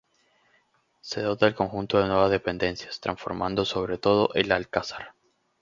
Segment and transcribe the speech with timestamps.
[1.01, 5.13] Se dota al conjunto de nuevas dependencias, transformando sobre todo El Alcázar.